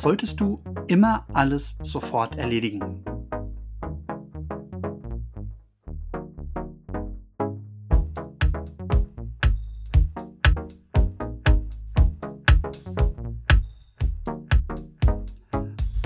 [0.00, 3.04] solltest du immer alles sofort erledigen.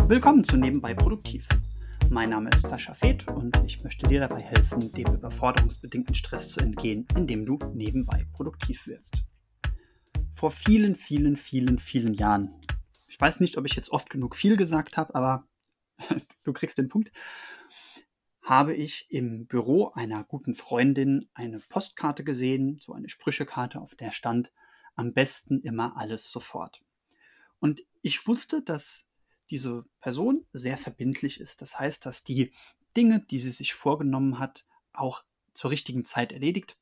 [0.09, 1.47] Willkommen zu Nebenbei Produktiv.
[2.11, 6.59] Mein Name ist Sascha Feth und ich möchte dir dabei helfen, dem überforderungsbedingten Stress zu
[6.59, 9.25] entgehen, indem du nebenbei produktiv wirst.
[10.35, 12.51] Vor vielen, vielen, vielen, vielen Jahren,
[13.15, 15.47] ich weiß nicht, ob ich jetzt oft genug viel gesagt habe, aber
[16.45, 17.13] du kriegst den Punkt,
[18.43, 24.11] habe ich im Büro einer guten Freundin eine Postkarte gesehen, so eine Sprüchekarte, auf der
[24.11, 24.53] stand,
[24.97, 26.83] am besten immer alles sofort.
[27.61, 29.09] Und ich wusste, dass
[29.49, 31.63] diese Person sehr verbindlich ist.
[31.63, 32.53] Das heißt, dass die
[32.97, 35.23] Dinge, die sie sich vorgenommen hat, auch
[35.53, 36.77] zur richtigen Zeit erledigt.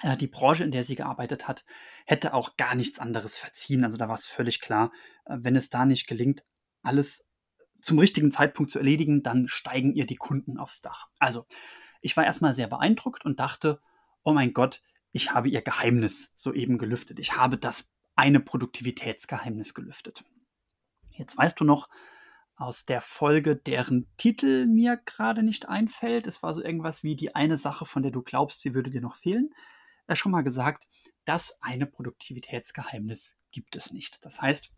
[0.00, 1.64] Äh, die Branche, in der sie gearbeitet hat,
[2.06, 3.84] hätte auch gar nichts anderes verziehen.
[3.84, 4.92] Also da war es völlig klar,
[5.26, 6.44] äh, wenn es da nicht gelingt,
[6.82, 7.24] alles
[7.80, 11.08] zum richtigen Zeitpunkt zu erledigen, dann steigen ihr die Kunden aufs Dach.
[11.18, 11.46] Also,
[12.00, 13.80] ich war erstmal sehr beeindruckt und dachte,
[14.22, 17.18] oh mein Gott, ich habe ihr Geheimnis soeben gelüftet.
[17.18, 20.24] Ich habe das eine Produktivitätsgeheimnis gelüftet.
[21.10, 21.88] Jetzt weißt du noch
[22.56, 26.26] aus der Folge, deren Titel mir gerade nicht einfällt.
[26.26, 29.00] Es war so irgendwas wie die eine Sache, von der du glaubst, sie würde dir
[29.00, 29.50] noch fehlen.
[30.06, 30.88] Er schon mal gesagt,
[31.24, 34.24] das eine Produktivitätsgeheimnis gibt es nicht.
[34.24, 34.70] Das heißt,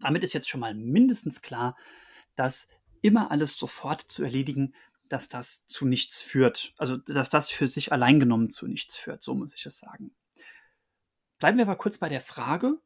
[0.00, 1.76] damit ist jetzt schon mal mindestens klar,
[2.36, 2.68] dass
[3.00, 4.74] immer alles sofort zu erledigen,
[5.08, 6.74] dass das zu nichts führt.
[6.78, 9.22] Also, dass das für sich allein genommen zu nichts führt.
[9.22, 10.14] So muss ich es sagen.
[11.38, 12.80] Bleiben wir aber kurz bei der Frage,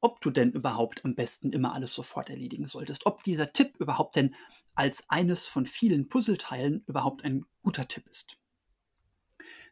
[0.00, 4.16] ob du denn überhaupt am besten immer alles sofort erledigen solltest, ob dieser Tipp überhaupt
[4.16, 4.34] denn
[4.74, 8.38] als eines von vielen Puzzleteilen überhaupt ein guter Tipp ist.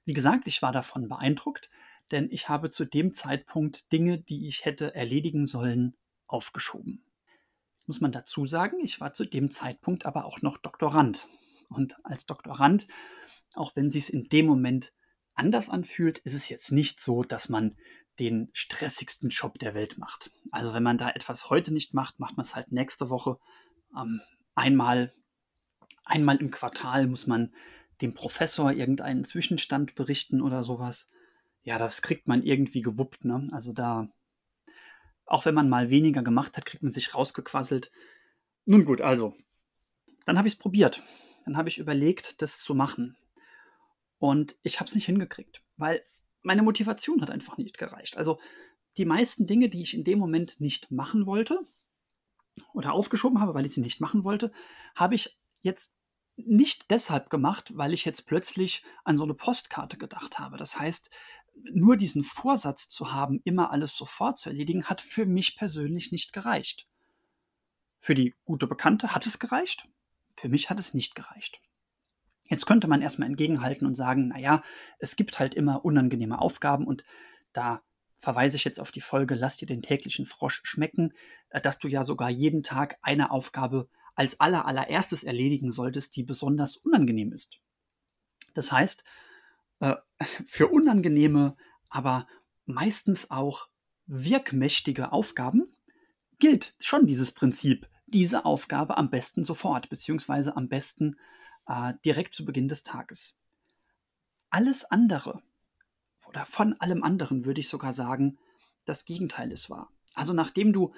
[0.04, 1.70] Wie gesagt, ich war davon beeindruckt,
[2.10, 7.04] denn ich habe zu dem Zeitpunkt Dinge, die ich hätte erledigen sollen, aufgeschoben.
[7.86, 11.28] Muss man dazu sagen, ich war zu dem Zeitpunkt aber auch noch Doktorand.
[11.68, 12.86] Und als Doktorand,
[13.54, 14.92] auch wenn sie es in dem Moment
[15.34, 17.76] anders anfühlt, ist es jetzt nicht so, dass man
[18.18, 20.30] den stressigsten Job der Welt macht.
[20.50, 23.38] Also wenn man da etwas heute nicht macht, macht man es halt nächste Woche.
[23.96, 24.20] Ähm,
[24.54, 25.12] einmal,
[26.04, 27.52] einmal im Quartal muss man
[28.00, 31.10] dem Professor irgendeinen Zwischenstand berichten oder sowas.
[31.62, 33.24] Ja, das kriegt man irgendwie gewuppt.
[33.24, 33.48] Ne?
[33.52, 34.08] Also da,
[35.26, 37.90] auch wenn man mal weniger gemacht hat, kriegt man sich rausgequasselt.
[38.66, 39.34] Nun gut, also,
[40.26, 41.02] dann habe ich es probiert.
[41.44, 43.16] Dann habe ich überlegt, das zu machen.
[44.18, 46.02] Und ich habe es nicht hingekriegt, weil
[46.42, 48.16] meine Motivation hat einfach nicht gereicht.
[48.16, 48.38] Also
[48.96, 51.60] die meisten Dinge, die ich in dem Moment nicht machen wollte
[52.72, 54.52] oder aufgeschoben habe, weil ich sie nicht machen wollte,
[54.94, 55.94] habe ich jetzt
[56.36, 60.56] nicht deshalb gemacht, weil ich jetzt plötzlich an so eine Postkarte gedacht habe.
[60.56, 61.10] Das heißt,
[61.72, 66.32] nur diesen Vorsatz zu haben, immer alles sofort zu erledigen, hat für mich persönlich nicht
[66.32, 66.86] gereicht.
[68.00, 69.88] Für die gute Bekannte hat es gereicht,
[70.36, 71.60] für mich hat es nicht gereicht.
[72.48, 74.62] Jetzt könnte man erstmal entgegenhalten und sagen, naja,
[74.98, 77.04] es gibt halt immer unangenehme Aufgaben und
[77.52, 77.82] da
[78.18, 81.14] verweise ich jetzt auf die Folge Lass dir den täglichen Frosch schmecken,
[81.50, 86.22] äh, dass du ja sogar jeden Tag eine Aufgabe als aller allererstes erledigen solltest, die
[86.22, 87.60] besonders unangenehm ist.
[88.54, 89.04] Das heißt,
[89.80, 89.96] äh,
[90.46, 91.56] für unangenehme,
[91.88, 92.26] aber
[92.66, 93.68] meistens auch
[94.06, 95.76] wirkmächtige Aufgaben
[96.38, 101.16] gilt schon dieses Prinzip, diese Aufgabe am besten sofort, beziehungsweise am besten
[101.66, 103.34] äh, direkt zu Beginn des Tages.
[104.50, 105.42] Alles andere
[106.26, 108.38] oder von allem anderen würde ich sogar sagen,
[108.84, 109.90] das Gegenteil ist wahr.
[110.14, 110.94] Also nachdem du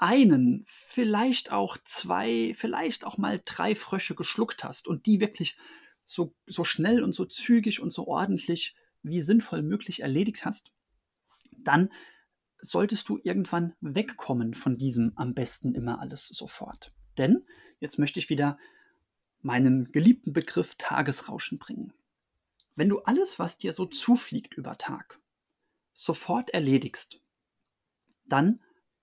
[0.00, 5.56] einen, vielleicht auch zwei, vielleicht auch mal drei Frösche geschluckt hast und die wirklich
[6.06, 10.72] so, so schnell und so zügig und so ordentlich wie sinnvoll möglich erledigt hast,
[11.58, 11.90] dann
[12.58, 16.92] solltest du irgendwann wegkommen von diesem am besten immer alles sofort.
[17.18, 17.44] Denn
[17.78, 18.58] jetzt möchte ich wieder
[19.42, 21.92] meinen geliebten Begriff Tagesrauschen bringen.
[22.74, 25.20] Wenn du alles, was dir so zufliegt über Tag,
[25.92, 27.20] sofort erledigst,
[28.24, 28.60] dann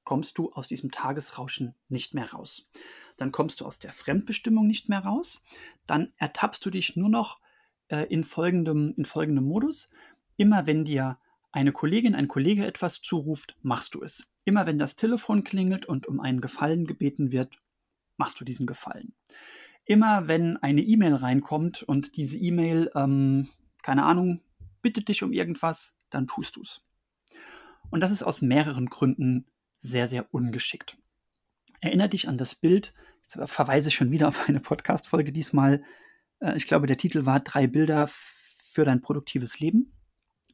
[0.07, 2.69] kommst du aus diesem Tagesrauschen nicht mehr raus.
[3.18, 5.44] Dann kommst du aus der Fremdbestimmung nicht mehr raus.
[5.86, 7.42] Dann ertappst du dich nur noch
[7.89, 9.89] äh, in, folgendem, in folgendem Modus.
[10.38, 11.18] Immer wenn dir
[11.51, 14.31] eine Kollegin, ein Kollege etwas zuruft, machst du es.
[14.45, 17.59] Immer wenn das Telefon klingelt und um einen Gefallen gebeten wird,
[18.15, 19.13] machst du diesen Gefallen
[19.83, 23.48] immer wenn eine E-Mail reinkommt und diese E-Mail, ähm,
[23.81, 24.42] keine Ahnung,
[24.81, 26.81] bittet dich um irgendwas, dann tust du es.
[27.89, 29.45] Und das ist aus mehreren Gründen
[29.81, 30.97] sehr, sehr ungeschickt.
[31.81, 35.83] Erinner dich an das Bild, jetzt verweise ich schon wieder auf eine Podcast-Folge diesmal.
[36.39, 39.94] Äh, ich glaube, der Titel war Drei Bilder für dein produktives Leben.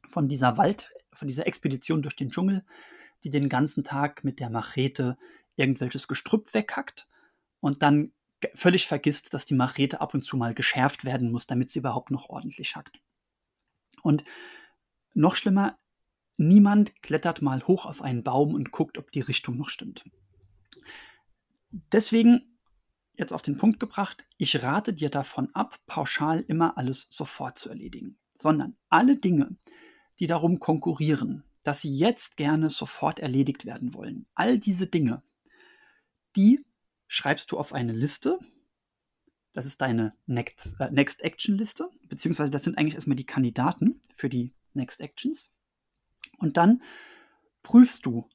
[0.08, 2.64] Von dieser Wald, von dieser Expedition durch den Dschungel,
[3.22, 5.16] die den ganzen Tag mit der Machete
[5.56, 7.08] irgendwelches Gestrüpp weghackt
[7.60, 8.12] und dann
[8.54, 12.10] völlig vergisst, dass die Machete ab und zu mal geschärft werden muss, damit sie überhaupt
[12.10, 13.00] noch ordentlich hackt.
[14.02, 14.24] Und
[15.14, 15.78] noch schlimmer,
[16.36, 20.04] niemand klettert mal hoch auf einen Baum und guckt, ob die Richtung noch stimmt.
[21.92, 22.58] Deswegen,
[23.16, 27.68] jetzt auf den Punkt gebracht, ich rate dir davon ab, pauschal immer alles sofort zu
[27.68, 29.56] erledigen, sondern alle Dinge,
[30.18, 35.22] die darum konkurrieren, dass sie jetzt gerne sofort erledigt werden wollen, all diese Dinge,
[36.36, 36.64] die
[37.08, 38.38] schreibst du auf eine Liste.
[39.52, 44.00] Das ist deine Next, äh, Next Action Liste, beziehungsweise das sind eigentlich erstmal die Kandidaten
[44.14, 45.52] für die Next Actions.
[46.38, 46.82] Und dann
[47.62, 48.28] prüfst du,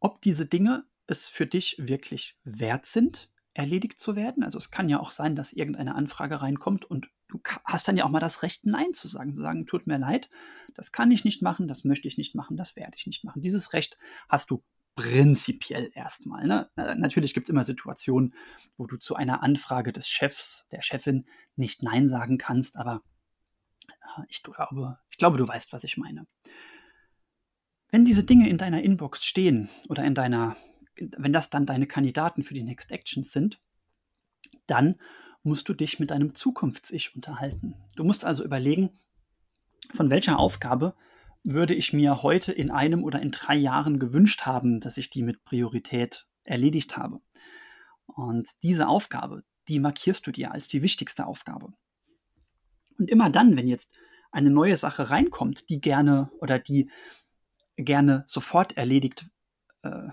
[0.00, 4.42] ob diese Dinge es für dich wirklich wert sind, erledigt zu werden.
[4.42, 8.04] Also es kann ja auch sein, dass irgendeine Anfrage reinkommt und du hast dann ja
[8.04, 10.28] auch mal das Recht, Nein zu sagen, zu sagen, tut mir leid,
[10.74, 13.40] das kann ich nicht machen, das möchte ich nicht machen, das werde ich nicht machen.
[13.40, 13.96] Dieses Recht
[14.28, 14.62] hast du
[14.94, 16.46] prinzipiell erstmal.
[16.46, 16.70] Ne?
[16.76, 18.34] Natürlich gibt es immer Situationen,
[18.76, 23.02] wo du zu einer Anfrage des Chefs, der Chefin nicht Nein sagen kannst, aber
[23.88, 26.26] äh, ich glaube, ich glaube, du weißt, was ich meine.
[27.96, 30.54] Wenn diese Dinge in deiner Inbox stehen oder in deiner,
[30.96, 33.58] wenn das dann deine Kandidaten für die Next Actions sind,
[34.66, 34.96] dann
[35.42, 37.74] musst du dich mit deinem Zukunfts-Ich unterhalten.
[37.96, 38.90] Du musst also überlegen,
[39.94, 40.94] von welcher Aufgabe
[41.42, 45.22] würde ich mir heute in einem oder in drei Jahren gewünscht haben, dass ich die
[45.22, 47.22] mit Priorität erledigt habe.
[48.04, 51.72] Und diese Aufgabe, die markierst du dir als die wichtigste Aufgabe.
[52.98, 53.94] Und immer dann, wenn jetzt
[54.32, 56.90] eine neue Sache reinkommt, die gerne oder die
[57.76, 59.26] gerne sofort erledigt,
[59.82, 60.08] äh,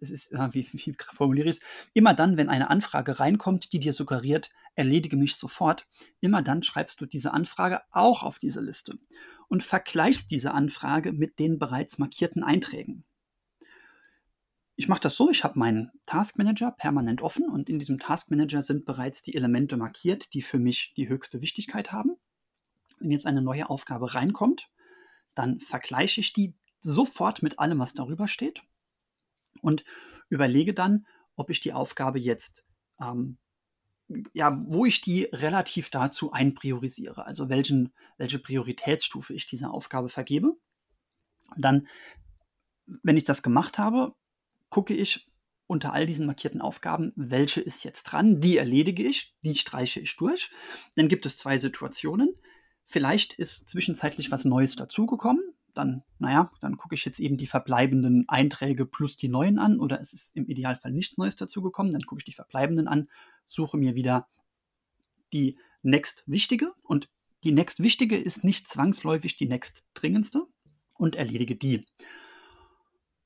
[0.00, 1.62] ist, wie, wie formuliere ich es?
[1.92, 5.86] Immer dann, wenn eine Anfrage reinkommt, die dir suggeriert, erledige mich sofort,
[6.20, 8.98] immer dann schreibst du diese Anfrage auch auf diese Liste
[9.48, 13.04] und vergleichst diese Anfrage mit den bereits markierten Einträgen.
[14.76, 18.30] Ich mache das so, ich habe meinen Task Manager permanent offen und in diesem Task
[18.30, 22.16] Manager sind bereits die Elemente markiert, die für mich die höchste Wichtigkeit haben.
[22.98, 24.68] Wenn jetzt eine neue Aufgabe reinkommt,
[25.36, 28.62] dann vergleiche ich die sofort mit allem, was darüber steht
[29.60, 29.84] und
[30.28, 32.64] überlege dann, ob ich die Aufgabe jetzt
[33.00, 33.38] ähm,
[34.32, 40.56] ja, wo ich die relativ dazu einpriorisiere, also welchen, welche Prioritätsstufe ich dieser Aufgabe vergebe.
[41.54, 41.88] Und dann,
[42.86, 44.14] wenn ich das gemacht habe,
[44.68, 45.26] gucke ich
[45.66, 50.16] unter all diesen markierten Aufgaben, welche ist jetzt dran, die erledige ich, die streiche ich
[50.16, 50.50] durch.
[50.94, 52.34] Dann gibt es zwei Situationen.
[52.84, 55.42] Vielleicht ist zwischenzeitlich was Neues dazugekommen,
[55.74, 60.00] dann, naja, dann gucke ich jetzt eben die verbleibenden Einträge plus die neuen an oder
[60.00, 63.08] es ist im Idealfall nichts Neues dazugekommen, dann gucke ich die verbleibenden an,
[63.46, 64.28] suche mir wieder
[65.32, 67.08] die next wichtige und
[67.44, 70.46] die next wichtige ist nicht zwangsläufig die next dringendste
[70.94, 71.84] und erledige die.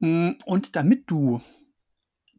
[0.01, 1.41] Mm, und damit du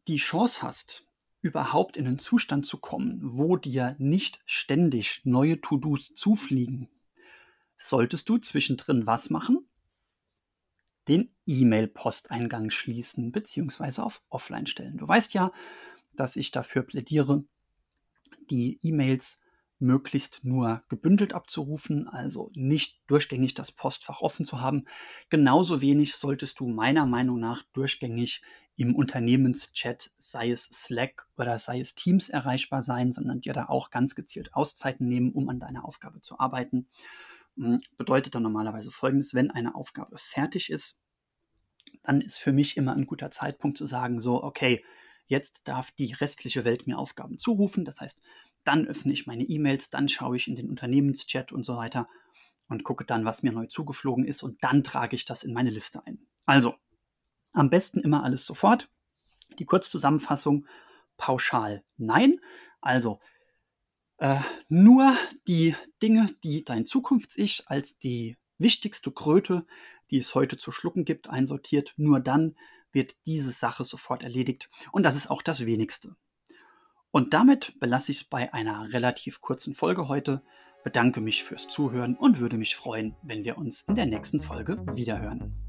[0.08, 1.06] die Chance hast,
[1.42, 6.90] überhaupt in einen Zustand zu kommen, wo dir nicht ständig neue To-Dos zufliegen,
[7.78, 9.69] solltest du zwischendrin was machen?
[11.10, 14.02] Den E-Mail-Posteingang schließen bzw.
[14.02, 14.98] auf Offline stellen.
[14.98, 15.52] Du weißt ja,
[16.14, 17.44] dass ich dafür plädiere,
[18.50, 19.42] die E-Mails
[19.80, 24.86] möglichst nur gebündelt abzurufen, also nicht durchgängig das Postfach offen zu haben.
[25.30, 28.42] Genauso wenig solltest du meiner Meinung nach durchgängig
[28.76, 33.90] im Unternehmenschat, sei es Slack oder sei es Teams erreichbar sein, sondern dir da auch
[33.90, 36.88] ganz gezielt Auszeiten nehmen, um an deiner Aufgabe zu arbeiten.
[37.56, 40.98] Hm, bedeutet dann normalerweise folgendes, wenn eine Aufgabe fertig ist,
[42.09, 44.83] dann ist für mich immer ein guter Zeitpunkt zu sagen, so, okay,
[45.28, 47.85] jetzt darf die restliche Welt mir Aufgaben zurufen.
[47.85, 48.19] Das heißt,
[48.63, 52.09] dann öffne ich meine E-Mails, dann schaue ich in den Unternehmenschat und so weiter
[52.68, 55.69] und gucke dann, was mir neu zugeflogen ist und dann trage ich das in meine
[55.69, 56.25] Liste ein.
[56.47, 56.73] Also,
[57.51, 58.89] am besten immer alles sofort.
[59.59, 60.66] Die Kurzzusammenfassung,
[61.16, 62.39] pauschal nein.
[62.81, 63.19] Also,
[64.18, 65.16] äh, nur
[65.47, 69.68] die Dinge, die dein Zukunfts-Ich als die wichtigste Kröte,
[70.11, 71.94] die es heute zu schlucken gibt, einsortiert.
[71.97, 72.56] Nur dann
[72.92, 74.69] wird diese Sache sofort erledigt.
[74.92, 76.16] Und das ist auch das wenigste.
[77.11, 80.44] Und damit belasse ich es bei einer relativ kurzen Folge heute.
[80.83, 84.83] Bedanke mich fürs Zuhören und würde mich freuen, wenn wir uns in der nächsten Folge
[84.94, 85.69] wiederhören.